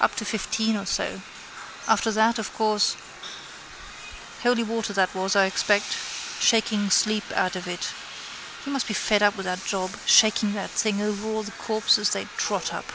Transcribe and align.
Up 0.00 0.14
to 0.14 0.24
fifteen 0.24 0.76
or 0.76 0.86
so. 0.86 1.20
After 1.88 2.12
that, 2.12 2.38
of 2.38 2.54
course... 2.54 2.94
Holy 4.44 4.62
water 4.62 4.92
that 4.92 5.12
was, 5.16 5.34
I 5.34 5.46
expect. 5.46 5.96
Shaking 6.38 6.90
sleep 6.90 7.24
out 7.34 7.56
of 7.56 7.66
it. 7.66 7.88
He 8.64 8.70
must 8.70 8.86
be 8.86 8.94
fed 8.94 9.20
up 9.20 9.36
with 9.36 9.46
that 9.46 9.64
job, 9.66 9.96
shaking 10.06 10.52
that 10.52 10.70
thing 10.70 11.02
over 11.02 11.26
all 11.26 11.42
the 11.42 11.50
corpses 11.50 12.10
they 12.10 12.28
trot 12.36 12.72
up. 12.72 12.92